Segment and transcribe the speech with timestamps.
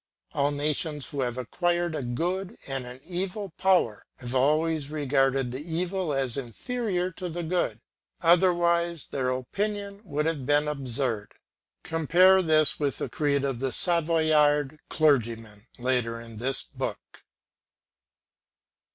[0.31, 5.59] All nations who have acknowledged a good and an evil power, have always regarded the
[5.61, 7.79] evil as inferior to the good;
[8.19, 11.33] otherwise their opinion would have been absurd.
[11.83, 17.23] Compare this with the creed of the Savoyard clergyman later on in this book.